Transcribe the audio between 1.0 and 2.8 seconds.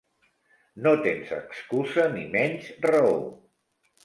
tens excusa ni menys